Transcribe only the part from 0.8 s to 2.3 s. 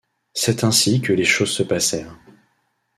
que les choses se passèrent.